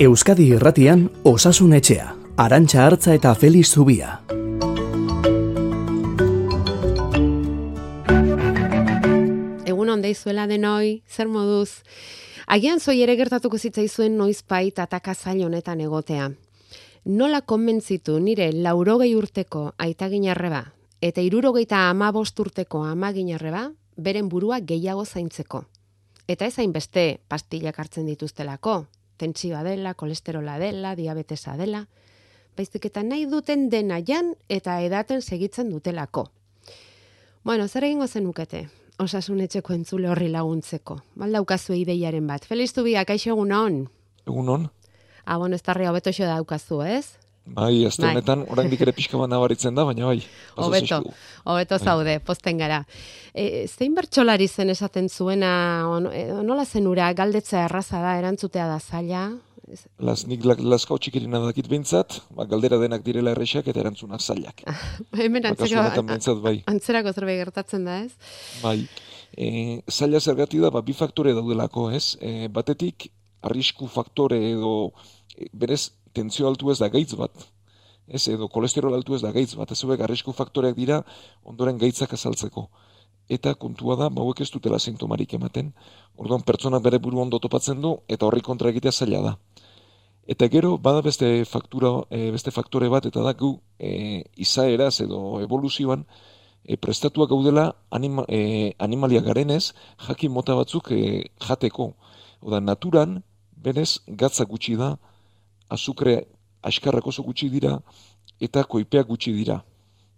[0.00, 4.20] Euskadi Irratian Osasun Etxea, Arantxa Hartza eta Feliz Zubia.
[9.66, 11.82] Egun on deizuela denoi, zer moduz?
[12.46, 16.28] Agian zoi ere gertatuko zitzaizuen noizbait ataka zail honetan egotea.
[17.04, 20.60] Nola konbentzitu nire laurogei urteko aitaginarreba
[21.02, 25.64] eta irurogeita amabost urteko amaginarreba beren burua gehiago zaintzeko.
[26.28, 28.84] Eta ez hainbeste pastillak hartzen dituztelako,
[29.18, 31.84] tentsioa dela, kolesterola dela, diabetesa dela,
[32.56, 36.28] baizik eta nahi duten dena jan eta edaten segitzen dutelako.
[37.44, 38.66] Bueno, zer egingo zenukete?
[38.98, 40.98] Osasun etxeko entzule horri laguntzeko.
[41.20, 42.44] Baldaukazu ideiaren bat.
[42.44, 43.78] Feliz Zubia, kaixo egun on?
[44.26, 44.66] Egun on.
[45.24, 47.18] Ah, bueno, ez tarri hobeto xo daukazu, ez?
[47.54, 48.10] Bai, ez Bai.
[48.12, 50.20] honetan, oraindik ere pixka bat nabaritzen da, baina bai.
[50.56, 51.00] Hobeto,
[51.44, 52.82] hobeto zaude, posten gara.
[53.34, 55.50] E, zein bertsolari zen esaten zuena,
[55.88, 59.26] on, e, nola zenura, galdetzea erraza da, erantzutea da zaila?
[60.00, 64.62] Las, nik la- laskau txikirina dakit behintzat, ba, galdera denak direla errexak eta erantzunak zailak.
[65.18, 66.56] Hemen Ba, antzeko, behintzat, bai.
[66.72, 68.12] antzerako zerbait gertatzen da, ez?
[68.62, 68.78] Bai.
[69.36, 72.16] E, zaila zergati da, ba, bi faktore daudelako, ez?
[72.20, 73.10] E, batetik,
[73.44, 74.90] arrisku faktore edo
[75.36, 77.48] e, berez tentzio altu ez da gaitz bat.
[78.08, 79.72] Ez, edo kolesterol altu ez da gaitz bat.
[79.72, 81.02] Ez hauek arrisku faktoreak dira
[81.44, 82.68] ondoren gaitzak azaltzeko.
[83.28, 85.72] Eta kontua da, ba, hauek ez dutela sintomarik ematen.
[86.16, 89.34] Orduan pertsona bere buru ondo topatzen du eta horri kontra egitea zaila da.
[90.28, 95.40] Eta gero, bada beste faktura, e, beste faktore bat, eta da gu e, izaeraz edo
[95.40, 96.02] evoluzioan
[96.64, 99.72] e, prestatuak gaudela anima, e, animalia garenez,
[100.04, 101.94] jakin mota batzuk e, jateko.
[102.44, 103.22] Oda, naturan,
[103.56, 104.98] berez, gatza gutxi da,
[105.68, 106.26] azukre
[106.62, 107.78] askarrak oso gutxi dira,
[108.40, 109.62] eta koipeak gutxi dira.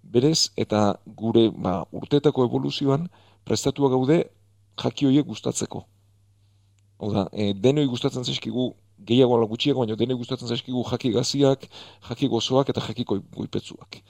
[0.03, 3.09] Berez, eta gure ba, urteetako evoluzioan,
[3.45, 4.25] prestatua gaude
[4.81, 5.85] jaki horiek gustatzeko.
[7.01, 8.73] Oda, e, denoi gustatzen zaizkigu
[9.07, 11.69] gehiago ala gutxiago, baina denoi gustatzen zaizkigu jaki gaziak,
[12.09, 14.03] jaki gozoak eta jaki goipetsuak.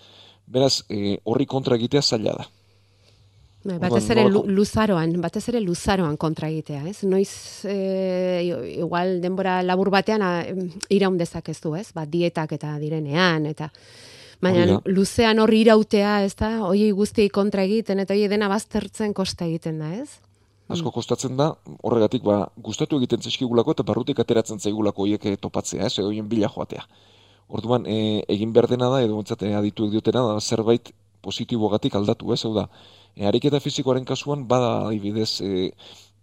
[0.47, 2.49] Beraz, e, horri kontra egitea zaila da.
[3.61, 7.03] Bai, batez ere luzaroan, batez ere luzaroan kontra egitea, ez?
[7.05, 7.77] Noiz, e,
[8.79, 11.91] igual denbora labur batean a, em, iraun dezakezu, ez?
[11.93, 13.69] Ba, dietak eta direnean, eta...
[14.41, 16.63] Baina luzean horri irautea, ez da?
[16.65, 20.09] Oiei guztiei kontra egiten, eta oie dena baztertzen kosta egiten da, ez?
[20.73, 21.51] Asko kostatzen da,
[21.85, 26.49] horregatik ba, gustatu egiten zaizkigulako eta barrutik ateratzen zaigulako horiek eh, topatzea, ez, edo bila
[26.49, 26.87] joatea.
[27.51, 30.89] Orduan, e, egin behar dena da, edo ontzat, adituek diotena da, zerbait
[31.21, 32.69] positibogatik aldatu, ez, hau da,
[33.17, 35.71] e, ariketa fisikoaren kasuan, bada adibidez e,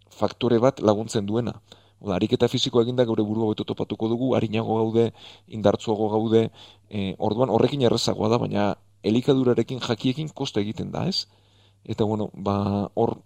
[0.09, 1.58] faktore bat laguntzen duena.
[2.00, 5.12] Oda, ariketa fisikoa eginda gure burua hobeto topatuko dugu, harinago gaude,
[5.48, 6.44] indartzuago gaude,
[6.90, 8.68] e, orduan horrekin errezagoa da, baina
[9.03, 11.25] elikadurarekin jakiekin kosta egiten da, ez?
[11.86, 13.18] Eta bueno, ba, hor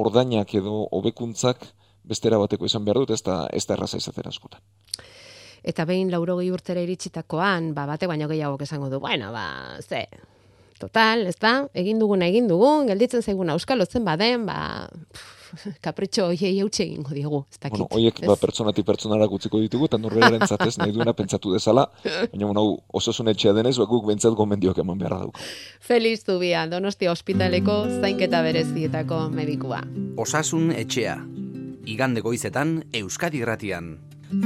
[0.00, 1.64] ordainak edo hobekuntzak
[2.04, 4.60] bestera bateko izan behar dut, ez da, ez da erraza izaten askotan.
[5.62, 10.06] Eta behin laurogei urtera iritsitakoan, ba, bate baino gehiago esango du, bueno, ba, ze,
[10.80, 15.36] total, ez da, egin duguna egin dugun, gelditzen zaiguna euskalotzen baden, ba, pff,
[15.84, 17.76] kapritxo hoiei eutxe egingo diegu, ez dakit.
[17.76, 18.42] Bueno, hoiek ba, ez?
[18.42, 21.86] pertsonatik pertsonara utziko ditugu, eta norberaren zatez nahi duena pentsatu dezala,
[22.32, 25.48] baina bueno, hau osasun etxea denez, ba, guk bentsat gomendioak eman beharra dauko.
[25.80, 29.82] Feliz Zubia, Donostia ospitaleko zainketa berezietako medikua.
[30.20, 31.18] Osasun etxea.
[31.90, 33.96] Igande goizetan Euskadi Irratian.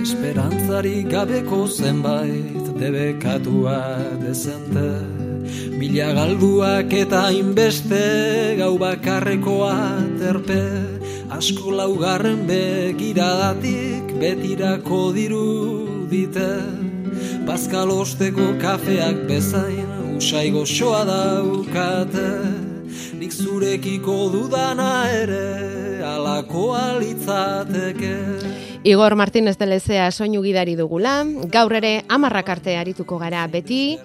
[0.00, 3.76] Esperantzarik gabeko zenbait debekatua
[4.22, 5.33] dezente
[5.78, 9.76] Mila galduak eta inbeste gau bakarrekoa
[10.20, 10.60] terpe.
[11.34, 16.50] Asko laugarren begiradatik betirako dirudite.
[17.44, 22.28] Pascal osteko kafeak bezain usai goxoa daukate.
[23.18, 28.14] Nik zurekiko dudana ere alakoa litzateke
[28.84, 33.96] Igor Martínez de Lezea soinu gidari dugula, gaur ere amarrak arte arituko gara beti,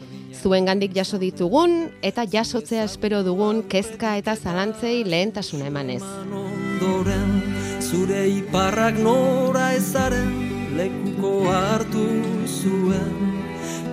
[0.41, 6.03] zuen gandik jaso ditugun eta jasotzea espero dugun kezka eta zalantzei lehentasuna emanez.
[7.89, 10.31] zure iparrak nora ezaren
[10.77, 12.05] lekuko hartu
[12.45, 13.15] zuen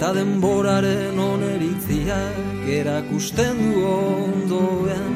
[0.01, 5.15] ta denboraren oneritziak erakusten du ondoen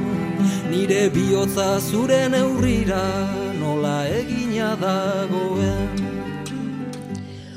[0.70, 3.04] nire bihotza zure neurrira
[3.60, 6.09] nola egina dagoen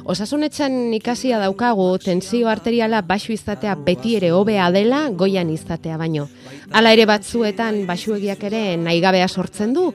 [0.04, 6.26] Osasunetxan ikasia daukagu tensio arteriala baxu izatea beti ere hobea dela goian izatea baino.
[6.76, 9.94] Hala ere batzuetan baxuegiak ere naigabea sortzen du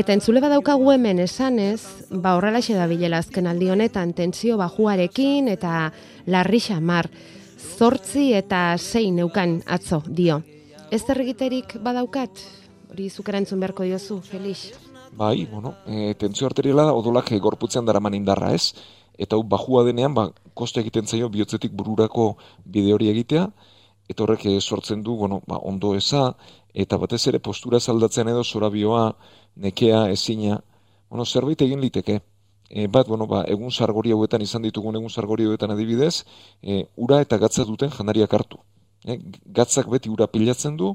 [0.00, 5.90] eta entzule badaukagu hemen esanez, ba horrelaxe da bilela azken aldi honetan tensio bajuarekin eta
[6.26, 7.10] larri xamar.
[7.60, 10.40] Zortzi eta sei neukan atzo dio.
[10.90, 12.30] Ez egiterik badaukat?
[12.90, 14.72] Hori zuk erantzun beharko diozu, Felix.
[15.12, 18.72] Bai, bueno, e, tentzio arteriala odolak gorputzean daraman indarra, ez?
[19.20, 22.32] Eta hau bajua denean, ba, koste egiten zaio bihotzetik bururako
[22.64, 23.44] bide hori egitea,
[24.08, 26.30] eta horrek eh, sortzen du, bueno, ba, ondo eza,
[26.74, 29.04] eta batez ere postura zaldatzen edo zorabioa,
[29.66, 30.60] nekea, ezina,
[31.10, 32.20] bueno, zerbait egin liteke.
[32.70, 36.24] E, bat, bueno, ba, egun sargori hauetan izan ditugun egun sargori hauetan adibidez,
[36.62, 38.60] e, ura eta gatza duten janariak hartu.
[39.04, 39.18] E,
[39.60, 40.94] gatzak beti ura pilatzen du,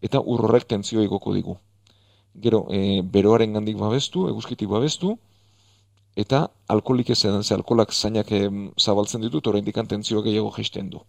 [0.00, 1.56] eta urrorek tentzioa igoko digu.
[2.40, 5.16] Gero, e, beroaren gandik babestu, eguzkitik babestu,
[6.16, 8.32] eta alkoholik ez edan, ze alkoholak zainak
[8.80, 11.02] zabaltzen ditut, orain dikan tentzioa gehiago gesten du.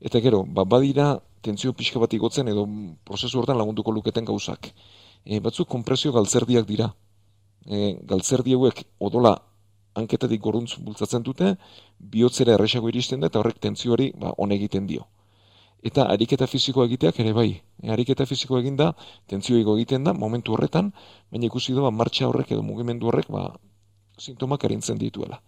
[0.00, 2.66] Eta gero, ba, badira tentzio pixka bat igotzen edo
[3.04, 4.70] prozesu hortan lagunduko luketen gauzak.
[5.24, 6.90] E, batzuk kompresio galtzerdiak dira.
[7.66, 9.34] E, galtzerdi hauek odola
[10.00, 11.54] hanketatik goruntz bultzatzen dute,
[11.98, 15.06] bihotzera erresago iristen da eta horrek tentzioari ba, egiten dio.
[15.82, 17.50] Eta ariketa fizikoa egiteak ere bai.
[17.82, 18.94] E, ariketa fizikoa eginda,
[19.28, 20.92] tentzioa egiten da, momentu horretan,
[21.30, 23.50] baina ikusi da, ba, martxa horrek edo mugimendu horrek, ba,
[24.20, 25.40] sintomak erintzen dituela.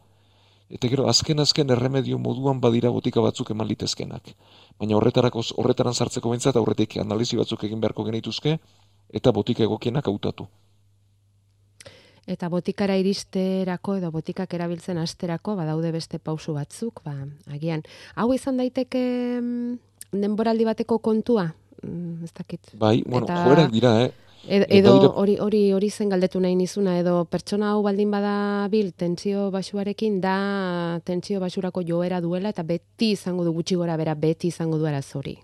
[0.72, 4.32] Eta gero, azken-azken erremedio moduan badira botika batzuk eman litezkenak.
[4.80, 8.56] Baina horretarako, horretaran sartzeko bintzat, aurretik analizi batzuk egin beharko genituzke,
[9.12, 10.48] eta botika egokienak hautatu.
[12.32, 17.16] Eta botikara iristerako edo botikak erabiltzen asterako badaude beste pausu batzuk, ba,
[17.52, 17.82] agian.
[18.14, 19.02] Hau izan daiteke
[19.42, 21.50] mm, denboraldi bateko kontua?
[21.82, 22.76] Mm, ez dakit.
[22.78, 23.42] Bai, bueno, Eta...
[23.44, 24.12] joerak dira, eh?
[24.48, 29.50] Edo hori hori hori zen galdetu nahi nizuna edo pertsona hau baldin bada bil tentsio
[29.54, 34.78] basuarekin da tentsio basurako joera duela eta beti izango du gutxi gora bera beti izango
[34.78, 35.36] du arazori.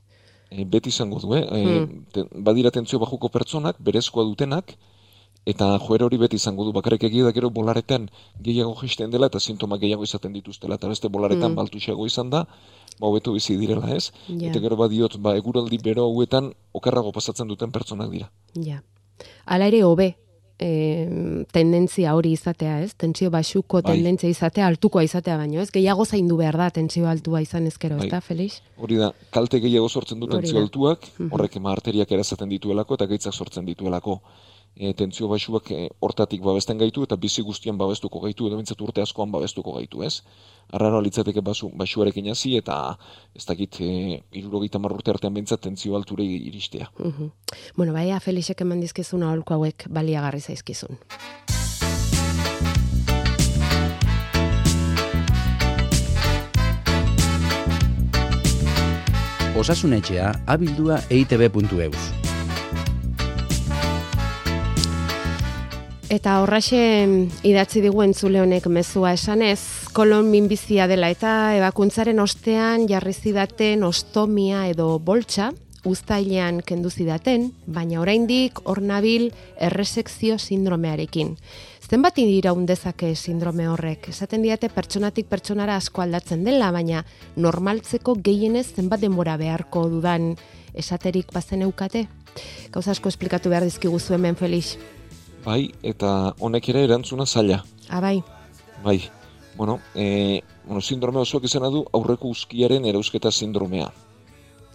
[0.50, 1.44] E, beti izango du, eh?
[1.44, 2.42] E, hmm.
[2.42, 4.74] badira tentsio bajuko pertsonak berezkoa dutenak
[5.48, 8.10] eta joera hori beti izango du bakarrik egia da gero bolaretan
[8.44, 11.60] gehiago jisten dela eta sintoma gehiago izaten dituztela eta beste bolaretan hmm.
[11.62, 12.44] baltuxeago izan da
[12.98, 14.10] ba hobeto bizi direla, ez?
[14.28, 14.50] Ja.
[14.50, 18.30] Eta gero badiot, ba eguraldi bero hauetan okerrago pasatzen duten pertsonak dira.
[18.54, 18.82] Ja.
[19.46, 20.08] Hala ere hobe
[20.58, 22.92] e, tendentzia hori izatea, ez?
[22.98, 23.94] Tentsio basuko bai.
[23.94, 25.70] tendentzia izatea, altukoa izatea baino, ez?
[25.74, 28.08] Gehiago zaindu behar da tentsio altua izan ezkero, bai.
[28.08, 28.60] ez da, Felix?
[28.76, 33.34] Hori da, kalte gehiago sortzen du tentsio altuak, horrek ema arteriak erazaten dituelako eta gaitzak
[33.34, 34.20] sortzen dituelako
[34.78, 39.02] e, tentzio baixuak e, hortatik babesten gaitu eta bizi guztian babestuko gaitu edo bintzat urte
[39.02, 40.22] askoan babestuko gaitu, ez?
[40.72, 42.96] Arraro litzateke basu, baixuarekin hasi eta
[43.34, 46.90] ez dakit e, irurogeita marrurte artean bintzat tentzio alture iristea.
[46.98, 47.30] Uh
[47.76, 50.98] Bueno, baia Felixek eman dizkizun aholko hauek baliagarri zaizkizun.
[59.58, 62.17] Osasunetxea abildua eitb.eus.
[66.08, 66.78] Eta horraxe
[67.44, 69.60] idatzi digu entzule honek mezua esanez,
[69.92, 75.50] kolon minbizia dela eta ebakuntzaren ostean jarri zidaten ostomia edo boltsa,
[75.84, 79.28] uztailean kendu zidaten, baina oraindik hor nabil
[79.60, 81.36] erresekzio sindromearekin.
[81.84, 84.08] Zenbat dira undezake sindrome horrek?
[84.08, 87.04] Esaten diate pertsonatik pertsonara asko aldatzen dela, baina
[87.36, 90.38] normaltzeko gehienez zenbat denbora beharko dudan
[90.72, 92.08] esaterik bazen eukate?
[92.72, 94.78] Gauza asko esplikatu behar dizkigu zuen ben Felix.
[95.44, 97.62] Bai, eta honek ere erantzuna zaila.
[97.88, 98.20] Ah, bai.
[99.56, 103.88] Bueno, e, bueno, sindrome osoak izena du aurreko uzkiaren erausketa sindromea.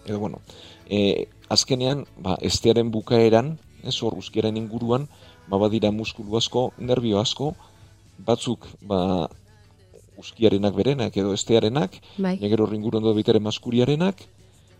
[0.05, 0.41] Edo, bueno,
[0.89, 5.07] e, azkenean, ba, estearen bukaeran, ez hor uzkiaren inguruan,
[5.47, 7.53] ba, badira muskulu asko, nervio asko,
[8.17, 9.29] batzuk, ba,
[10.19, 12.37] uzkiarenak berenak edo estearenak, bai.
[12.39, 14.23] negero baita maskuriarenak,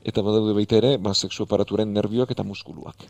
[0.03, 3.07] eta badaude baita ere, ba, seksu aparaturen nervioak eta muskuluak.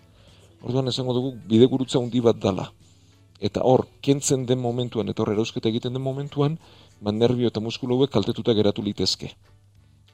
[0.63, 2.70] Orduan esango dugu bide gurutza handi bat dala.
[3.43, 6.55] Eta hor, kentzen den momentuan, eta hor erausketa egiten den momentuan,
[7.03, 9.34] ba, nervio eta muskulu hauek kaltetuta geratu litezke.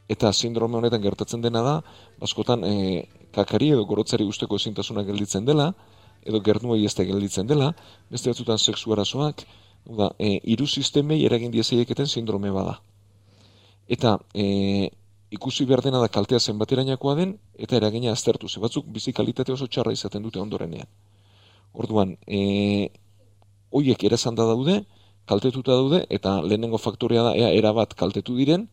[0.10, 1.76] Eta sindrome honetan gertatzen dena da,
[2.18, 5.70] baskotan e, kakari edo gorotzari usteko ezintasuna gelditzen dela,
[6.26, 7.70] edo gernuei ez da gelditzen dela,
[8.10, 9.46] beste batzutan seksu arazoak,
[9.86, 12.80] da, e, iru sistemei eragin diezaieketen sindrome bada.
[13.90, 14.90] Eta e,
[15.32, 19.68] ikusi behar dena da kaltea zenbaterainakoa den, eta eragina aztertu, ze batzuk bizi kalitate oso
[19.68, 20.88] txarra izaten dute ondorenean.
[21.74, 22.90] Orduan, e,
[23.72, 24.84] oiek erazan da daude,
[25.30, 28.68] kaltetuta daude, eta lehenengo faktorea da, ea, erabat kaltetu diren,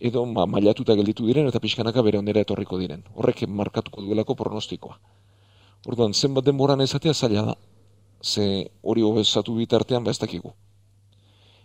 [0.00, 3.04] edo ma, mailatuta gelditu diren, eta pixkanaka bere onera etorriko diren.
[3.14, 4.96] Horrek markatuko duelako pronostikoa.
[5.86, 7.56] Orduan, zenbat denboran ezatea zaila da,
[8.22, 10.54] ze hori hobezatu bitartean ba ez dakigu.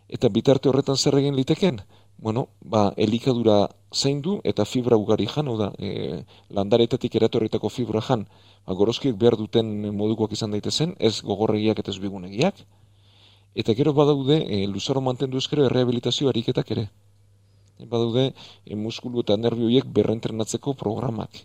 [0.08, 1.80] Eta bitarte horretan zer egin liteken?
[2.22, 8.28] Bueno, ba, elikadura zaindu eta fibra ugari jan, da, e, landaretatik eratorritako fibra jan,
[8.68, 12.62] ba, gorozkiek behar duten modukoak izan daitezen, ez gogorregiak eta ez bigunegiak.
[13.56, 16.88] Eta gero badaude, e, luzaro mantendu ezkero errehabilitazio ariketak ere.
[17.80, 18.32] E, badaude,
[18.66, 21.44] e, muskulu eta nervioiek berrentrenatzeko programak.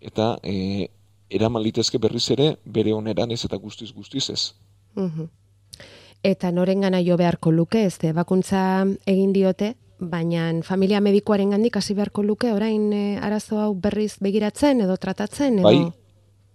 [0.00, 0.90] Eta e,
[1.30, 4.42] eraman litezke berriz ere bere oneran ez eta guztiz guztiz ez.
[4.94, 5.30] Mm
[6.22, 12.22] eta norengana jo beharko luke, ez ebakuntza egin diote, baina familia medikoaren gandik hasi beharko
[12.22, 15.68] luke, orain e, arazo hau berriz begiratzen edo tratatzen, edo...
[15.68, 15.92] Bai,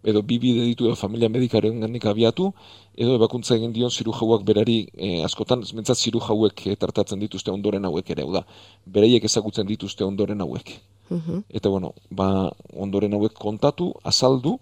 [0.05, 2.51] edo bi bide ditu edo familia medikaren gandik abiatu,
[2.93, 7.51] edo ebakuntza egin dion ziru jauak berari e, askotan, mentzat ziru jauek e, tratatzen dituzte
[7.51, 8.45] ondoren hauek ere, da,
[8.85, 10.75] bereiek ezagutzen dituzte ondoren hauek.
[11.09, 11.43] Mhm.
[11.49, 14.59] Eta bueno, ba, ondoren hauek kontatu, azaldu,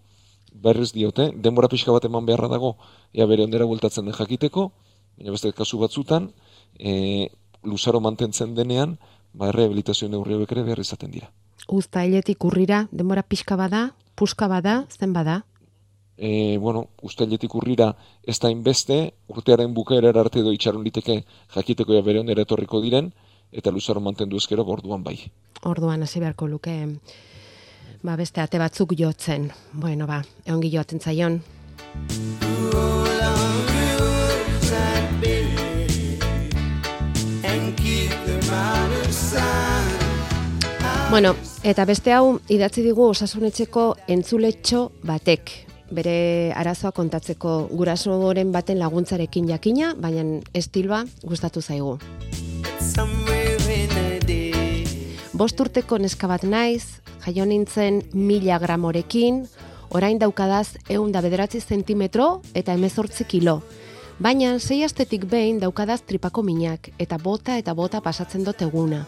[0.53, 2.75] berriz diote, denbora pixka bat eman beharra dago,
[3.13, 4.71] ea bere ondera bueltatzen den jakiteko,
[5.17, 6.31] baina beste kasu batzutan,
[6.79, 7.29] e,
[7.63, 8.98] luzaro mantentzen denean,
[9.34, 11.32] ba, rehabilitazio neurri hauek ere behar izaten dira.
[11.67, 15.43] Uztailetik urrira, denbora pixka bada, puska bada, zen bada?
[16.17, 21.24] E, bueno, ustailetik urrira ez da inbeste, urtearen bukaera arte edo itxaron liteke
[21.55, 23.12] jakiteko ja bere ondera etorriko diren,
[23.51, 25.17] eta luzaro mantendu ezkero borduan bai.
[25.63, 26.75] Orduan hasi beharko luke
[28.03, 29.51] ba beste ate batzuk jotzen.
[29.74, 31.41] Bueno, ba, eongi joaten zaion.
[41.13, 45.51] Bueno, eta beste hau idatzi digu osasunetxeko entzuletxo batek.
[45.93, 46.15] Bere
[46.58, 52.00] arazoa kontatzeko gurasoren baten laguntzarekin jakina, baina estiloa gustatu zaigu.
[55.38, 59.43] Bost urteko neska bat naiz, jaio nintzen mila gramorekin,
[59.93, 63.60] orain daukadaz eun da bederatzi zentimetro eta emezortzi kilo.
[64.17, 69.05] Baina sei astetik behin daukadaz tripako minak eta bota eta bota pasatzen dut eguna.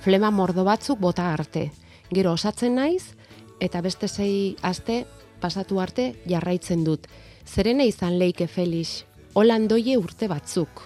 [0.00, 1.70] Flema mordo batzuk bota arte.
[2.12, 3.14] Gero osatzen naiz
[3.60, 5.04] eta beste sei aste
[5.40, 7.06] pasatu arte jarraitzen dut.
[7.46, 10.82] Zerena izan leike Felix, holandoie urte batzuk.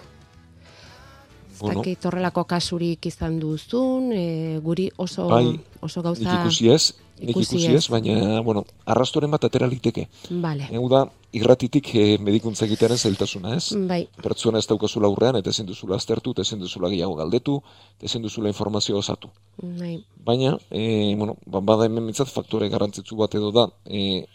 [1.60, 1.82] Bueno.
[1.84, 6.38] Horrelako kasurik izan duzun, e, guri oso, Bai, oso gauza...
[6.40, 7.86] ikusi ez, nik ikusi ikusi ez.
[7.92, 10.06] baina, bueno, arrastoren bat atera liteke.
[10.30, 10.68] Vale.
[10.74, 11.04] Hau da,
[11.36, 13.76] irratitik eh, medikuntza egitearen zailtasuna, ez?
[13.88, 17.60] Bai, Pertsona ez daukazula aurrean, eta ezin duzula aztertu, eta ezin duzula gehiago galdetu,
[17.98, 19.30] eta ezin duzula informazio osatu.
[19.62, 19.98] bai.
[20.24, 24.26] Baina, e, bueno, ba, bada hemen mitzat faktore garrantzitsu bat edo da, e,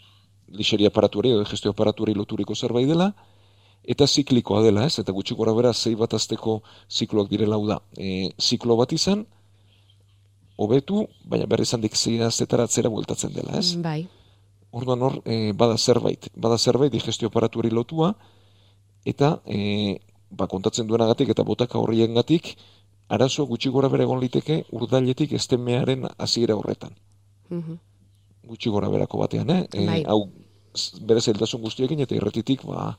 [0.48, 3.12] lixeri aparatuari edo gestio aparatuari loturiko zerbait dela,
[3.86, 4.98] eta ziklikoa dela, ez?
[4.98, 7.80] Eta gutxi gora bera, zei bat azteko zikloak direla hau da.
[7.96, 9.26] E, ziklo bat izan,
[10.56, 13.76] hobetu, baina berri izan dik zei aztetara atzera bueltatzen dela, ez?
[13.82, 14.06] Bai.
[14.76, 18.14] Orduan hor, e, bada zerbait, bada zerbait digestio aparatuari lotua,
[19.04, 19.98] eta e,
[20.30, 22.56] ba, kontatzen duenagatik eta botaka horriengatik,
[23.08, 26.96] arazo gutxi gora bere egon liteke urdailetik estemearen hasiera horretan.
[27.50, 27.78] Mhm.
[28.46, 29.62] Gutxi gora berako batean, eh?
[29.72, 30.02] E, Bai.
[30.06, 30.28] hau
[31.08, 32.90] bere zailtasun guztiekin eta irretitik ba,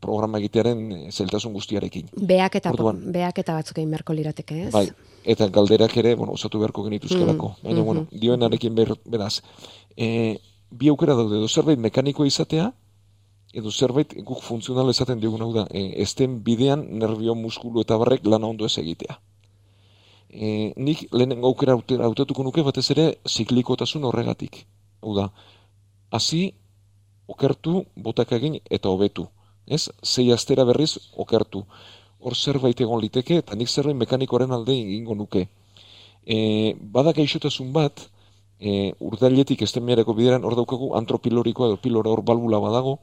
[0.00, 2.08] programa egitearen zailtasun guztiarekin.
[2.16, 3.02] Beak eta, Orduan.
[3.12, 4.72] beak eta batzuk egin beharko lirateke, ez?
[4.72, 4.88] Bai,
[5.24, 7.56] eta galderak ere, bueno, osatu beharko genituzkelako.
[7.56, 9.42] Mm, Baina, bueno, dioenarekin ber, beraz,
[9.96, 10.38] e,
[10.70, 12.72] bi aukera daude, edo zerbait mekaniko izatea,
[13.52, 18.26] edo zerbait guk funtzional esaten diogun hau da, e, esten bidean nervio, muskulu eta barrek
[18.26, 19.18] lana ondo ez egitea.
[20.32, 24.64] E, nik lehenengo aukera hautatuko nuke batez ere ziklikotasun horregatik.
[25.02, 25.28] Hau da,
[26.10, 26.54] hasi
[27.28, 29.26] okertu, botak egin eta hobetu.
[29.66, 29.88] Ez?
[30.02, 31.66] Sei astera berriz okertu.
[32.22, 35.48] Hor zerbait egon liteke eta nik zerbait mekanikoren alde egingo nuke.
[36.24, 36.36] E,
[36.78, 38.04] bada gaixotasun bat,
[38.62, 42.98] e, urdailetik estemiareko bideran hor daukagu antropilorikoa edo pilora hor balbula badago,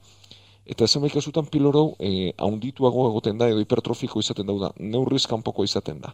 [0.69, 5.65] eta zenbait kasutan piloro e, haundituago egoten da edo hipertrofiko izaten da, da, neurriz kanpoko
[5.67, 6.13] izaten da.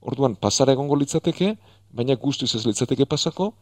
[0.00, 1.56] Orduan, pasara egongo litzateke,
[1.90, 3.52] baina guztiz ez litzateke pasako,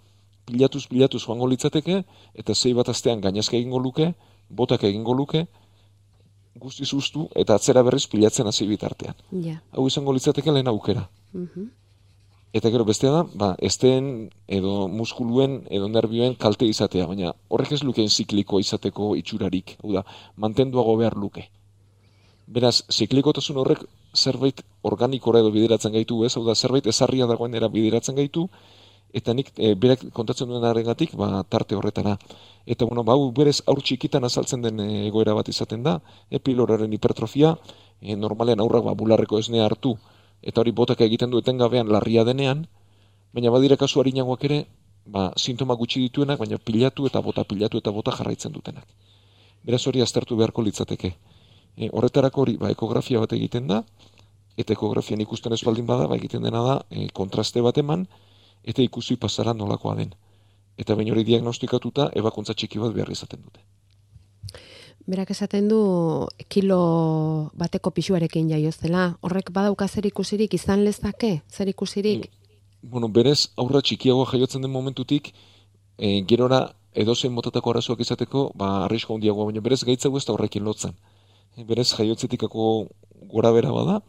[0.46, 2.02] pilatuz pilatuz joango litzateke,
[2.34, 4.12] eta zei bat astean gainazka egingo luke,
[4.50, 5.46] botak egingo luke,
[6.60, 9.16] guztiz ustu, eta atzera berriz pilatzen hasi bitartean.
[9.44, 9.58] Ja.
[9.72, 11.08] Hau izango litzateke lehen aukera.
[11.32, 11.68] Mhm.
[12.56, 17.82] Eta gero bestea da, ba, esteen edo muskuluen edo nervioen kalte izatea, baina horrek ez
[17.84, 20.04] lukeen ziklikoa izateko itxurarik, hau da,
[20.36, 21.44] mantenduago behar luke.
[22.46, 23.82] Beraz, ziklikotasun horrek
[24.14, 26.32] zerbait organikora edo bideratzen gaitu, ez?
[26.38, 28.46] Hau da, zerbait ezarria dagoenera bideratzen gaitu,
[29.16, 32.16] eta nik e, berak kontatzen duen arengatik, ba, tarte horretara.
[32.68, 35.96] Eta, bueno, ba, hau berez aur txikitan azaltzen den e, egoera bat izaten da,
[36.28, 37.54] e, piloraren hipertrofia,
[38.02, 39.94] e, normalean aurrak ba, bularreko esnea hartu,
[40.42, 42.66] eta hori botak egiten du etengabean larria denean,
[43.32, 44.60] baina badira kasu harinagoak ere,
[45.06, 48.84] ba, sintoma gutxi dituenak, baina pilatu eta bota, pilatu eta bota jarraitzen dutenak.
[49.64, 51.14] Beraz hori aztertu beharko litzateke.
[51.76, 53.80] E, horretarako hori, ba, ekografia bat egiten da,
[54.60, 58.04] eta ekografian ikusten ez baldin bada, ba, egiten dena da, e, kontraste bat eman,
[58.66, 60.12] eta ikusi pasara nolakoa den.
[60.76, 63.62] Eta bain hori diagnostikatuta, ebakuntza txiki bat behar izaten dute.
[65.06, 65.80] Berak esaten du
[66.50, 69.12] kilo bateko pixuarekin jaiozela.
[69.22, 71.42] Horrek badauka zer ikusirik izan lezake?
[71.48, 72.26] Zer ikusirik?
[72.82, 75.32] Bueno, berez, aurra txikiagoa jaiotzen den momentutik,
[75.98, 80.64] e, gerora edozein motatako arazoak izateko, ba, arrisko handiagoa, baina berez gaitzago ez da horrekin
[80.64, 80.94] lotzen.
[81.56, 82.88] e, berez jaiotzetikako
[83.32, 84.00] gora bera bada,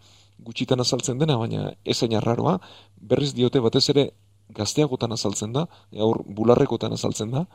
[0.43, 2.59] gutxitan azaltzen dena, baina ezain arraroa,
[2.97, 4.11] berriz diote batez ere
[4.49, 7.45] gazteagotan azaltzen da, e, aur bularrekotan azaltzen da,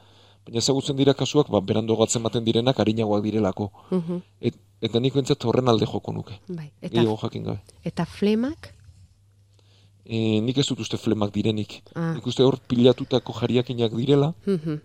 [0.44, 3.70] baina ezagutzen dira kasuak, ba, berando gatzen maten direnak harinagoak direlako.
[3.90, 4.22] Mhm.
[4.40, 6.40] Et, eta nik bentsat horren alde joko nuke.
[6.48, 7.60] Bai, eta, jakin gabe.
[7.84, 8.74] eta flemak?
[10.04, 11.82] E, nik ez dut uste flemak direnik.
[11.94, 12.12] Ah.
[12.14, 14.80] Nik uste hor pilatutako jariakinak direla, Mhm.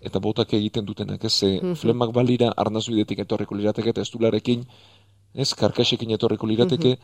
[0.00, 1.74] eta botak egiten dutenak, ez, ze Mhm.
[1.74, 4.64] flemak balira arnazuidetik etorriko lirateke, eta ez dularekin,
[5.34, 6.98] ez, karkasekin etorriko lirateke,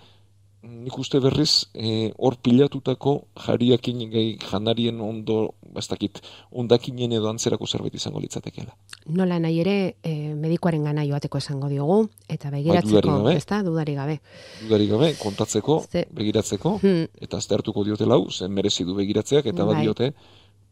[0.63, 6.21] nik uste berriz, e, hor pilatutako jariakin gehi janarien ondo, ez dakit,
[6.53, 8.71] ondakinen edo antzerako zerbait izango litzatekeela.
[9.11, 13.35] Nola nahi ere, e, medikoaren gana joateko esango diogu, eta dudarik begiratzeko, gabe.
[13.37, 14.21] ez da, dudari gabe.
[14.63, 17.09] Dudarik gabe, kontatzeko, Ze- begiratzeko, Hmm.
[17.21, 19.75] eta aztertuko diote lau, zen merezi du begiratzeak, eta Bai.
[19.75, 20.13] badiote,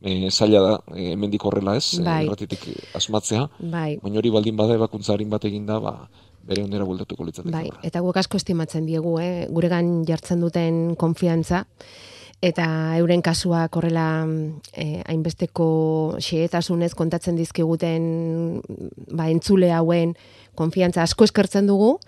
[0.02, 2.26] e, zaila da, e, hemendik horrela ez, e, Bai.
[2.26, 2.60] erratitik
[2.94, 6.08] asmatzea, Bai, baina hori baldin bada ebakuntza harin bat egin da, ba,
[6.46, 7.52] bere ondera bueltatuko litzateke.
[7.52, 9.46] bai, eta guk asko estimatzen diegu, eh?
[9.50, 11.64] guregan jartzen duten konfiantza,
[12.40, 12.66] eta
[12.96, 14.24] euren kasuak horrela
[14.72, 15.68] eh, hainbesteko
[16.24, 18.62] xehetasunez kontatzen dizkiguten
[19.12, 20.16] ba, entzule hauen
[20.56, 21.98] konfiantza asko eskertzen dugu,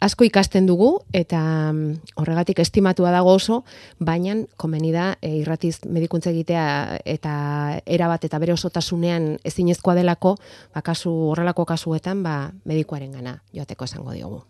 [0.00, 1.40] asko ikasten dugu, eta
[1.72, 3.62] mm, horregatik estimatua dago oso,
[3.98, 6.64] baina komeni da e, irratiz medikuntza egitea
[7.04, 7.34] eta
[7.86, 10.36] erabat eta bere osotasunean ezinezkoa delako,
[10.74, 14.42] ba, kasu, horrelako kasuetan ba, medikuaren gana joateko esango diogu.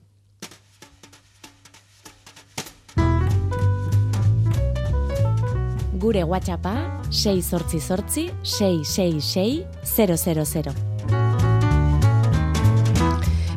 [6.05, 9.65] Gure WhatsAppa 688 666
[9.97, 10.94] 000.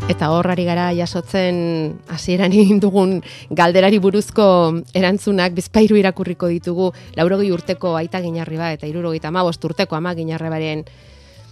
[0.07, 1.57] Eta horrari gara jasotzen
[2.07, 3.17] hasieran dugun
[3.51, 4.45] galderari buruzko
[4.95, 10.85] erantzunak bizpairu irakurriko ditugu laurogei urteko aita ginarri bat eta irurogeita amabost urteko ama ginarrebaren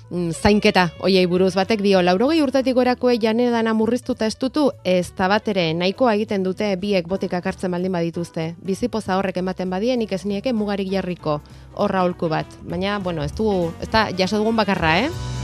[0.10, 2.00] mm, zainketa oiei buruz batek dio.
[2.00, 7.46] Laurogei urtetik gorakoe janedan amurriztuta ez dutu ez bat ere nahikoa egiten dute biek botikak
[7.46, 8.54] hartzen baldin badituzte.
[8.64, 11.42] Bizipoza horrek ematen badie nik ez nieke mugarik jarriko
[11.76, 12.48] horra holku bat.
[12.64, 15.35] Baina bueno ez du ez da jaso dugun bakarra eh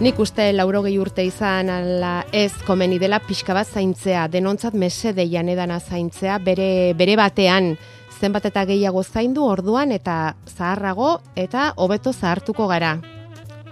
[0.00, 5.76] Nik uste laurogei urte izan ala ez komeni dela pixka bat zaintzea, denontzat mesede janedana
[5.76, 7.74] zaintzea, bere, bere batean
[8.16, 12.94] zenbat eta gehiago zaindu orduan eta zaharrago eta hobeto zahartuko gara.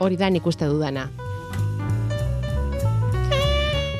[0.04, 1.08] Hori da nik uste dudana.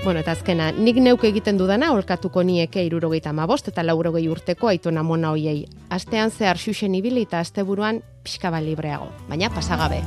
[0.05, 5.03] Bueno, eta azkena, nik neuk egiten dudana, olkatuko nieke irurogeita amabost eta laurogei urteko aitona
[5.03, 5.63] mona hoiei.
[5.89, 10.05] Astean zehar xuxen ibili eta asteburuan pixka libreago, baina pasagabe.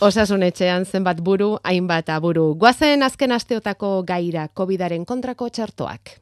[0.00, 2.54] Osasun etxean zenbat buru, hainbat aburu.
[2.56, 6.14] Guazen azken asteotako gaira COVIDaren kontrako txartoak.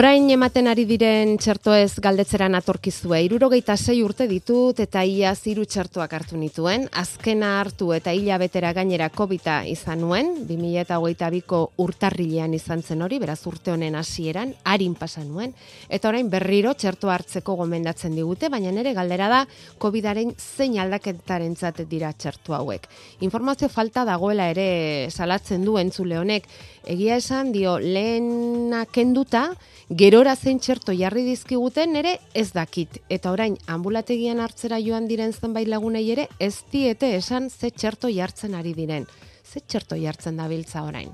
[0.00, 3.18] Orain ematen ari diren txertoez galdetzeran atorkizue.
[3.20, 6.86] Irurogeita sei urte ditut eta ia ziru txertoak hartu nituen.
[6.96, 10.30] Azkena hartu eta hilabetera gainera COVID-a izan nuen.
[10.48, 15.52] 2008ko urtarrilean izan zen hori, beraz urte honen hasieran harin pasa nuen.
[15.92, 19.42] Eta orain berriro txerto hartzeko gomendatzen digute, baina nere galdera da
[19.84, 22.88] COVID-aren zein aldaketaren dira txerto hauek.
[23.20, 26.48] Informazio falta dagoela ere salatzen du entzule honek.
[26.88, 29.50] Egia esan dio lehena kenduta,
[29.90, 33.02] gerora zein txerto jarri dizkiguten ere ez dakit.
[33.12, 38.54] Eta orain, ambulategian hartzera joan diren zenbait lagunei ere, ez diete esan ze txerto jartzen
[38.54, 39.06] ari diren.
[39.44, 41.10] Ze txerto jartzen da biltza orain.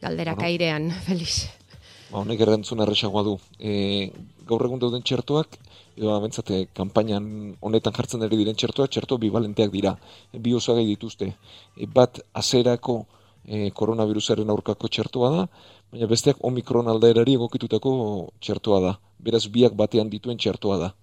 [0.00, 0.46] Galdera Bueno.
[0.46, 1.48] kairean, Felix.
[2.12, 3.38] Ba, honek erantzun erresagoa du.
[3.58, 4.12] E,
[4.46, 5.58] gaur egun dauden txertoak,
[5.96, 9.96] edo bentsate, kanpainan honetan jartzen ari diren txertoak, txerto bivalenteak dira.
[10.32, 11.32] Bi osagai dituzte.
[11.76, 13.06] E, bat azerako
[13.44, 15.46] e, koronavirusaren aurkako txertoa da,
[15.92, 17.94] baina besteak omikron aldaerari egokitutako
[18.40, 18.92] txertoa da.
[19.24, 20.94] Beraz, biak batean dituen txertoa da.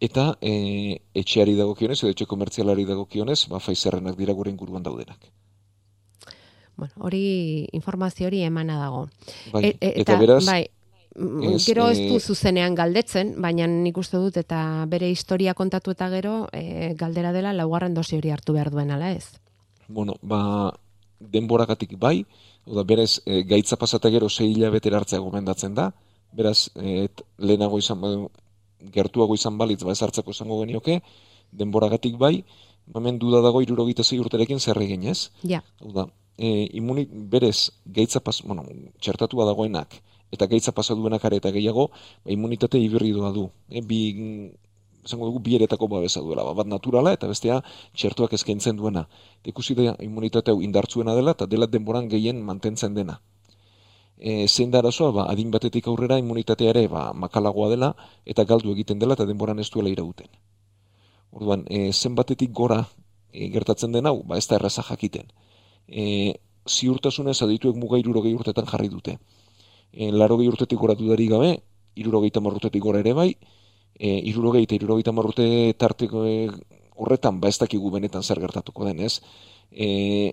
[0.00, 5.28] Eta e, etxeari dagokionez, edo etxe komertzialari dagokionez, ba, Pfizerrenak dira gure inguruan daudenak.
[6.80, 9.08] Bueno, hori informazio hori emana dago.
[9.52, 10.62] Bai, E- e- eta, beraz, bai,
[11.14, 15.92] ez, gero ez eh, du zuzenean galdetzen, baina nik uste dut eta bere historia kontatu
[15.92, 19.36] eta gero e, galdera dela laugarren dosi hori hartu behar duen ala ez.
[19.88, 20.72] bueno, ba,
[21.20, 22.24] denboragatik bai,
[22.66, 25.90] oda berez, e, gaitza pasata gero sei hilabetera hartzea gomendatzen da,
[26.32, 28.12] beraz, e, et, lehenago izan, ba,
[28.94, 31.00] gertuago izan balitz, ba, ez hartzeko izango genioke,
[31.52, 32.44] denboragatik bai,
[32.94, 35.30] hemen duda dago irurogeita zei urterekin zer egin ez.
[35.44, 36.06] Ja, Hau da,
[36.38, 38.64] e, imuni, berez, gaitza pas, bueno,
[39.00, 40.00] txertatua dagoenak,
[40.32, 41.90] eta gaitza pasa duenak are eta gehiago,
[42.24, 43.50] ba, immunitate hibridua du.
[43.68, 44.00] E, bi,
[45.04, 47.60] esango dugu bi eretako babesa duela, bat naturala eta bestea
[47.94, 49.06] txertuak eskaintzen duena.
[49.44, 53.20] Ikusi da immunitate hau indartzuena dela eta dela denboran gehien mantentzen dena.
[54.20, 57.94] E, zein da arazoa, ba, adin batetik aurrera immunitatea ere ba, makalagoa dela
[58.26, 60.28] eta galdu egiten dela eta denboran ez duela irauten.
[61.30, 62.82] Orduan, e, zen batetik gora
[63.32, 65.32] e, gertatzen den hau, ba, ez da erraza jakiten.
[65.88, 66.34] E,
[66.68, 69.16] ziurtasunez adituek muga irurogei urtetan jarri dute.
[69.92, 71.54] E, laro gehi urtetik gora dudari gabe,
[71.96, 73.30] irurogei urtetik gora ere bai,
[74.00, 76.36] e, irurogei eta irurogei tarteko e,
[76.96, 79.20] horretan, ba ez dakigu benetan zer gertatuko denez,
[79.70, 80.32] e,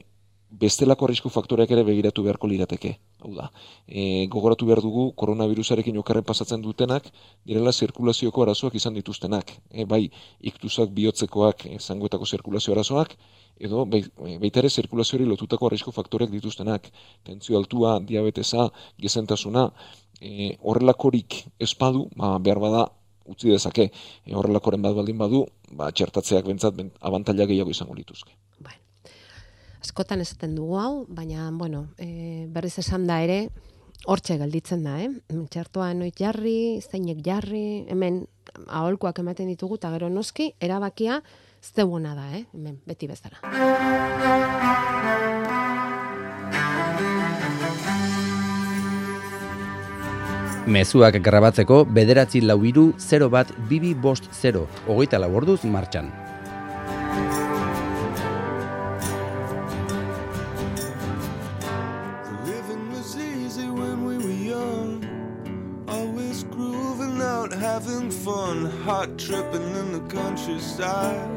[0.49, 2.93] bestelako arrisku faktoreak ere begiratu beharko lirateke.
[3.19, 3.49] Hau da,
[3.87, 7.09] e, gogoratu behar dugu koronavirusarekin okarren pasatzen dutenak,
[7.45, 9.51] direla zirkulazioko arazoak izan dituztenak.
[9.71, 10.05] E, bai,
[10.51, 13.17] iktusak bihotzekoak, e, zangoetako zirkulazio arazoak,
[13.59, 16.91] edo baita ere zirkulazioari lotutako arrisku faktoreak dituztenak.
[17.27, 18.69] Tentzio altua, diabetesa,
[19.01, 19.67] gezentasuna,
[20.21, 22.87] e, horrelakorik espadu, ba, behar bada
[23.27, 23.89] utzi dezake,
[24.25, 28.35] e, horrelakoren bat baldin badu, ba, txertatzeak bentsat ben, abantaila gehiago izango lituzke.
[28.63, 28.75] Bai.
[29.83, 33.47] Askotan esaten dugu hau, baina, bueno, e, berriz esan da ere,
[34.05, 35.09] hortxe gelditzen da, eh?
[35.51, 38.25] Txertoa noit jarri, zeinek jarri, hemen
[38.67, 41.21] aholkoak ematen ditugu, eta gero noski, erabakia,
[41.63, 42.45] zeuona da, eh?
[42.53, 43.37] hemen, beti bezala.
[50.67, 56.11] Mezuak grabatzeko bederatzi lau iru 0 bat bibi bost 0, hogeita laborduz martxan.
[67.77, 71.29] having fun, hot tripping in the countryside.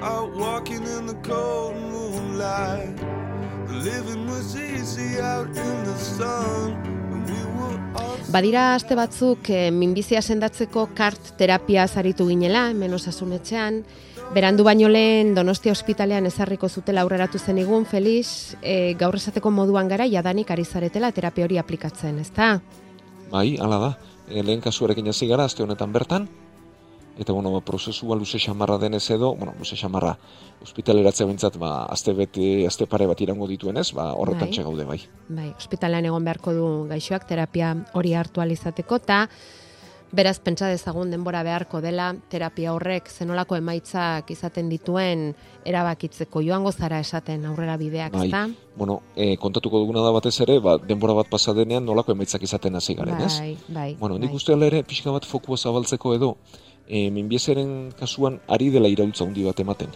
[0.00, 2.96] Out walking in the cold moonlight.
[3.66, 6.93] The living was easy out in the sun.
[8.34, 13.82] Badira aste batzuk e, minbizia sendatzeko kart terapia zaritu ginela, hemen osasunetxean.
[14.34, 19.88] Berandu baino lehen Donostia ospitalean ezarriko zutela aurreratu zen igun, Felix, e, gaur esateko moduan
[19.88, 22.56] gara jadanik ari zaretela terapia hori aplikatzen, ezta?
[23.30, 23.92] Bai, hala da
[24.28, 26.28] e, lehen kasuarekin hasi gara, azte honetan bertan,
[27.18, 30.16] eta bueno, ba, prozesua luze xamarra denez edo, bueno, luze xamarra,
[30.62, 34.54] ospitaleratzea bintzat, ba, azte, bete, azte pare bat irango dituenez, ba, horretan bai.
[34.56, 35.00] txegaude bai.
[35.28, 39.24] Bai, ospitalean egon beharko du gaixoak terapia hori hartu alizateko, eta
[40.14, 45.32] beraz pentsa dezagun denbora beharko dela terapia horrek zenolako emaitzak izaten dituen
[45.66, 48.28] erabakitzeko joango zara esaten aurrera bideak, bai.
[48.28, 48.44] ezta?
[48.76, 52.78] Bueno, e, kontatuko duguna da batez ere, ba, denbora bat pasa denean nolako emaitzak izaten
[52.78, 53.38] hasi garen, ez?
[53.40, 53.88] Bai, bai.
[54.00, 54.42] Bueno, nik bai.
[54.42, 56.34] uste ere pixka bat fokua zabaltzeko edo,
[56.88, 59.92] e, minbiezeren kasuan ari dela iraultza handi bat ematen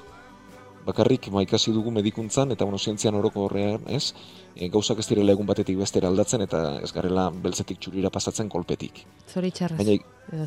[0.88, 4.14] bakarrik ma ikasi dugu medikuntzan eta bueno zientzian oroko horrean, ez?
[4.56, 9.02] E, gauzak ez direla egun batetik bestera aldatzen eta ez garela beltzetik txurira pasatzen kolpetik.
[9.28, 9.76] Zoritxarrez.
[9.76, 9.98] Baina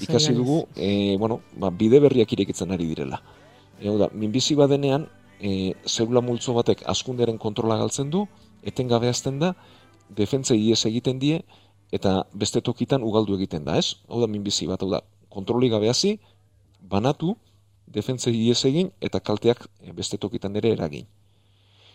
[0.01, 3.21] ikasi dugu, e, bueno, ba, bide berriak irekitzen ari direla.
[3.77, 5.05] E, da, minbizi badenean,
[5.37, 8.25] e, zelula multzo batek askunderen kontrola galtzen du,
[8.65, 9.53] etengabe azten da,
[10.09, 11.43] defentza ies egiten die,
[11.93, 14.01] eta beste tokitan ugaldu egiten da, ez?
[14.09, 16.17] Hau da, minbizi bat, hau da, kontroli gabe hasi,
[16.81, 17.35] banatu,
[17.87, 21.07] defentzei ies egin eta kalteak eh, beste tokitan ere eragin.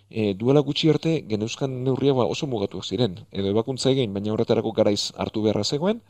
[0.09, 4.73] E, duela gutxi arte, geneuzkan neurria ba oso mugatuak ziren, edo ebakuntza egin, baina horretarako
[4.73, 6.01] garaiz hartu beharra zegoen,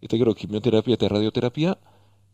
[0.00, 1.74] eta gero kimioterapia eta radioterapia,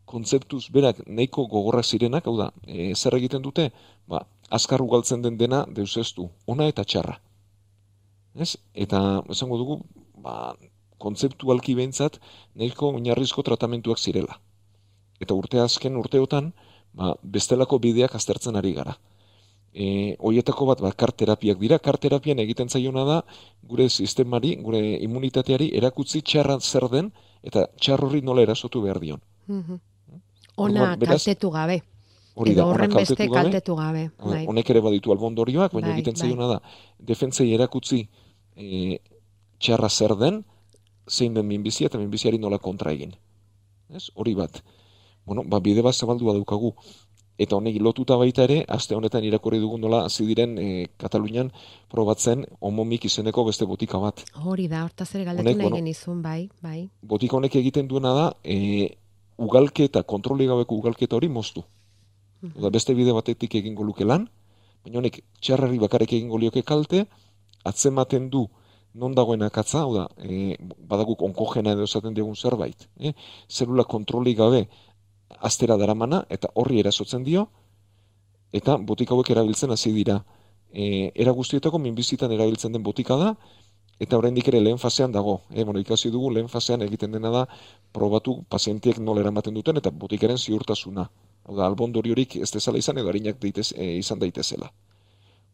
[0.05, 3.71] kontzeptuz berak nahiko gogorra zirenak, hau da, e, zer egiten dute,
[4.07, 7.17] ba, azkar ugaltzen den dena deusestu, ona eta txarra.
[8.35, 8.55] Ez?
[8.85, 9.79] Eta, esango dugu,
[10.21, 10.53] ba,
[11.01, 12.19] kontzeptualki behintzat,
[12.55, 14.37] nahiko oinarrizko tratamentuak zirela.
[15.21, 16.53] Eta urte azken urteotan,
[16.93, 18.95] ba, bestelako bideak aztertzen ari gara.
[19.73, 23.21] E, oietako bat, ba, karterapiak dira, karterapian egiten zaiona da,
[23.69, 27.09] gure sistemari, gure immunitateari erakutzi txarra zer den,
[27.43, 29.23] eta txar horri nola erasotu behar dion.
[29.47, 29.81] Mm
[30.61, 31.79] Ona kaltetu gabe.
[32.37, 34.03] Hori da, horren beste kaltetu gabe.
[34.21, 34.43] Bai.
[34.45, 36.27] Honek ere baditu albondorioak, baina bai, egiten bai.
[36.27, 36.59] zaiona da,
[36.99, 38.03] defentzei erakutzi
[38.53, 38.99] e,
[39.57, 40.43] txarra zer den,
[41.09, 43.15] zein den minbizia eta minbiziari nola kontra egin.
[43.89, 44.11] Ez?
[44.13, 44.61] Hori bat
[45.25, 46.73] bueno, ba, bide bat zabaldua daukagu.
[47.37, 50.67] Eta honek lotuta baita ere, aste honetan irakurri dugun nola hasi diren e,
[51.01, 51.49] Katalunian
[51.89, 54.21] probatzen homomik izeneko beste botika bat.
[54.43, 56.83] Hori da, hortaz ere galdetu nahi bueno, genizun, bai, bai.
[57.01, 58.93] Botika honek egiten duena da, e,
[59.41, 61.65] ugalketa, kontroli gabeko ugalketa hori moztu.
[62.43, 64.27] Mm Oda, beste bide batetik egingo luke lan,
[64.85, 67.07] baina honek txarrari bakarek egingo lioke kalte,
[67.65, 68.45] atzematen du
[68.93, 70.55] non dagoen akatza, oda, e,
[70.85, 72.87] badaguk onkogena edo esaten digun zerbait.
[72.99, 73.13] E,
[73.49, 74.67] zelula kontroli gabe
[75.39, 77.47] astera daramana eta horri erasotzen dio
[78.53, 80.21] eta botika hauek erabiltzen hasi dira.
[80.73, 83.33] E, era guztietako minbizitan erabiltzen den botika da
[83.99, 85.41] eta oraindik ere lehen fasean dago.
[85.49, 87.43] E, bueno, ikasi dugu lehen fasean egiten dena da
[87.91, 91.09] probatu pazientiek nola eramaten duten eta botikaren ziurtasuna.
[91.43, 94.71] Hau da, albondoriorik ez dezala izan edo harinak daitez, e, izan daitezela.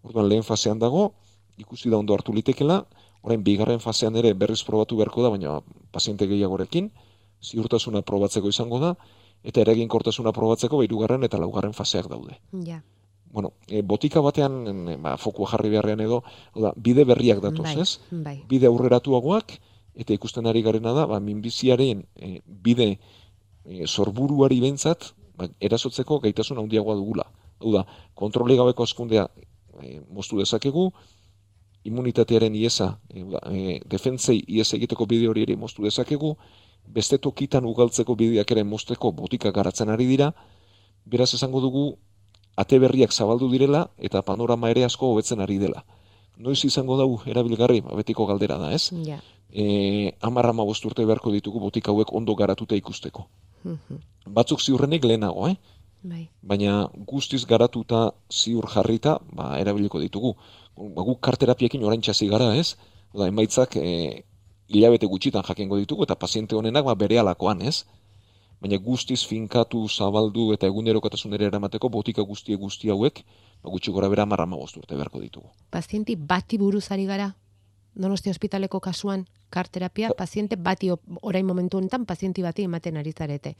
[0.03, 1.13] Orduan lehen fasean dago,
[1.57, 2.83] ikusi da ondo hartu litekela,
[3.21, 5.59] orain bigarren fasean ere berriz probatu beharko da, baina
[5.91, 6.91] paziente gehiagorekin,
[7.43, 8.93] ziurtasuna probatzeko izango da,
[9.43, 12.39] eta eraginkortasuna probatzeko hirugarren eta laugarren faseak daude.
[12.65, 12.81] Ja.
[13.31, 16.23] Bueno, e, botika batean e, ba, fokua jarri beharrean edo,
[16.55, 17.99] da, bide berriak datoz, Bai, ez?
[18.09, 18.37] bai.
[18.49, 19.53] Bide aurreratuagoak,
[19.99, 26.63] eta ikusten ari garena da, ba, minbiziaren e, bide e, sorburuari bentzat, ba, erasotzeko gaitasun
[26.63, 27.27] handiagoa dugula.
[27.59, 27.85] Hau da,
[28.17, 29.27] kontrole gabeko askundea
[29.83, 30.89] e, moztu dezakegu,
[31.87, 36.33] immunitatearen iesa, e, e, defentzei iesa egiteko bide hori ere moztu dezakegu,
[36.89, 40.33] beste tokitan ugaltzeko bideak ere mozteko botika garatzen ari dira,
[41.05, 41.85] beraz esango dugu
[42.59, 45.83] ate berriak zabaldu direla eta panorama ere asko hobetzen ari dela.
[46.39, 48.91] Noiz izango dau erabilgarri, ba, betiko galdera da, ez?
[49.05, 49.19] Ja.
[49.51, 53.27] E, amarra urte beharko ditugu botika hauek ondo garatuta ikusteko.
[53.63, 53.99] Mhm.
[54.27, 55.57] Batzuk ziurrenik lehenago, eh?
[56.01, 56.29] Bai.
[56.41, 60.35] baina guztiz garatuta ziur jarrita, ba, erabiliko ditugu.
[60.77, 62.77] Ba, guk karterapiekin orain txasi gara, ez?
[63.11, 64.23] Oda, emaitzak e,
[64.69, 67.83] hilabete gutxitan jakengo ditugu, eta paziente honenak ba, bere alakoan, ez?
[68.61, 73.23] Baina guztiz finkatu, zabaldu eta egunerokotasunera eramateko botika guztie guzti hauek,
[73.63, 75.47] ba, gutxi gora bera marra urte beharko ditugu.
[75.71, 77.33] Pazienti bati buruz ari gara,
[77.95, 80.89] Donosti ospitaleko kasuan, karterapia, paziente bati
[81.21, 83.55] orain momentu honetan, pazienti bati ematen ari zarete.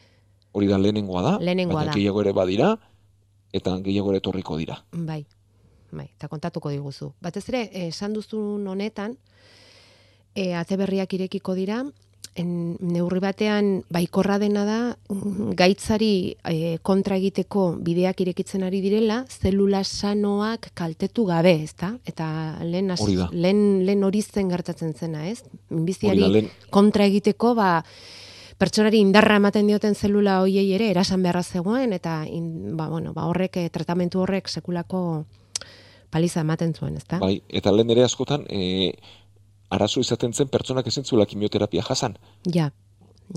[0.52, 1.98] Hori da lehenengoa da, Lehenengoa baina da.
[1.98, 2.70] gehiago ere badira,
[3.54, 4.78] eta gehiago ere etorriko dira.
[4.94, 5.26] Bai,
[5.92, 7.12] bai, eta kontatuko diguzu.
[7.22, 9.18] Batez ere, esan duzun honetan,
[10.36, 11.84] e, ate berriak irekiko dira,
[12.40, 14.80] en, neurri batean baikorra dena da,
[15.60, 21.96] gaitzari e, kontra egiteko bideak irekitzen ari direla, zelula sanoak kaltetu gabe, ezta?
[22.06, 25.44] Eta lehen, az- lehen, lehen hori zen gertatzen zena, ez?
[25.70, 27.84] Minbiziari kontra egiteko, ba,
[28.60, 33.26] pertsonari indarra ematen dioten zelula hoiei ere erasan beharra zegoen eta in, ba, bueno, ba,
[33.32, 35.26] horrek eh, tratamentu horrek sekulako
[36.12, 37.20] paliza ematen zuen, ezta?
[37.22, 38.94] bai, eta lehen ere askotan, e,
[39.70, 42.18] arazo izaten zen pertsonak ezin zuela kimioterapia jasan.
[42.46, 42.72] Ja.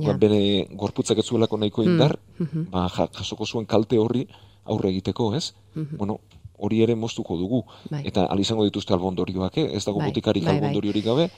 [0.01, 0.09] Ja.
[0.09, 0.13] Ja.
[0.17, 2.71] bere gorputzak ez zuelako nahiko indar, mhm.
[2.71, 4.27] ba, ja- jasoko zuen kalte horri
[4.65, 5.53] aurre egiteko, ez?
[5.75, 5.97] Mhm.
[5.99, 6.21] Bueno,
[6.57, 7.65] hori ere moztuko dugu.
[7.91, 8.03] Bai.
[8.07, 9.69] Eta al izango dituzte albondorioak, eh?
[9.77, 10.59] ez dago Bai, botikarik bai, bai.
[10.61, 11.31] albondoriorik gabe,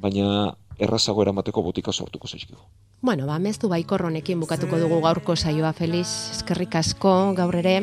[0.00, 2.60] baina errazago eramateko botika sortuko zaizkigu.
[3.02, 6.06] Bueno, ba, meztu baikor honekin bukatuko dugu gaurko saioa Felix,
[6.36, 7.74] eskerrik asko gaur ere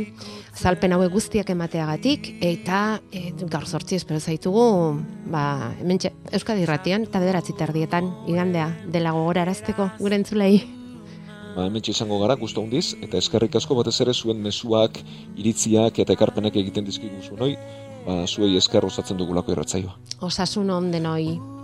[0.54, 4.64] azalpen hauek guztiak emateagatik eta e, gaur sortzi espero zaitugu
[5.28, 10.64] ba, hementxe Euskadi Irratian eta bederatzi tardietan igandea dela gogorarazteko gure entzulei.
[11.56, 15.02] Ba, hemen izango gara, guztu handiz, eta eskerrik asko batez ere zuen mezuak,
[15.36, 17.56] iritziak eta ekarpenak egiten dizkigu zuenoi,
[18.08, 19.98] ba, zuei esker osatzen dugulako irratzaioa.
[20.32, 21.59] Osasun on denoi.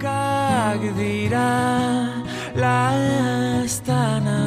[0.00, 1.50] Arrokak dira
[2.54, 4.40] lastana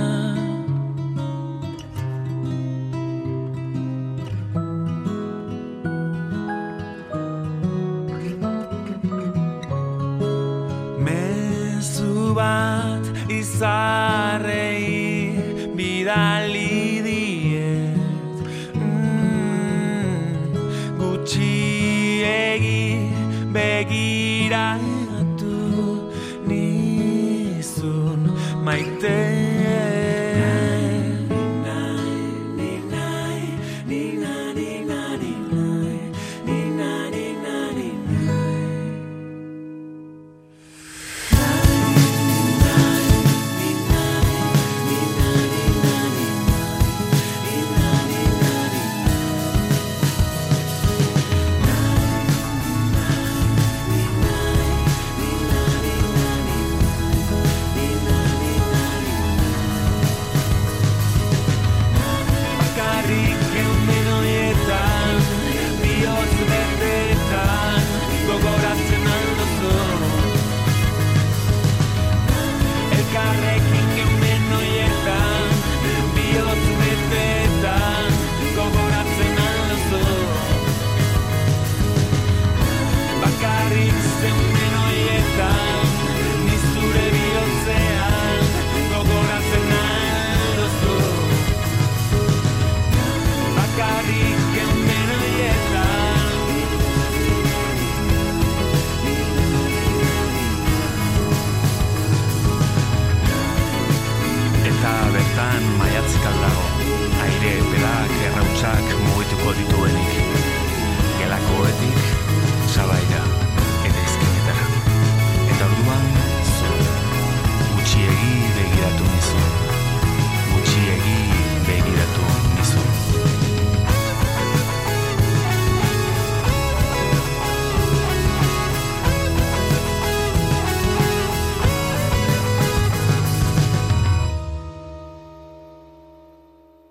[11.00, 14.84] Mezu bat izarrei
[15.78, 18.38] bidali diet.
[18.76, 20.52] Mm,
[21.00, 22.84] gutxiegi
[23.56, 24.97] begiratu
[28.78, 29.37] like this.